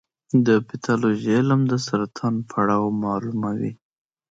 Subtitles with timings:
[0.45, 3.71] د پیتالوژي علم د سرطان پړاو معلوموي.